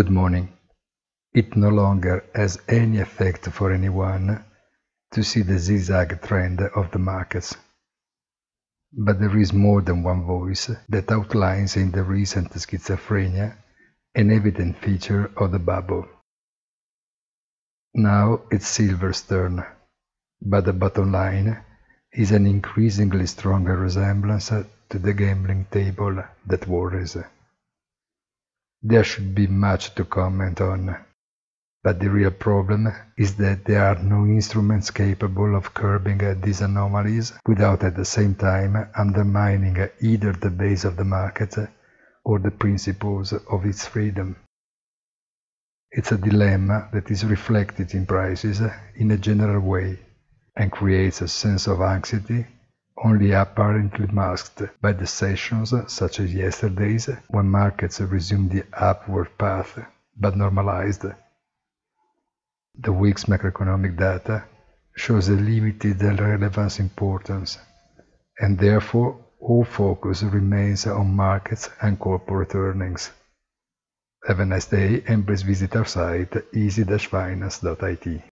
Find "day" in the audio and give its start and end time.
74.66-75.02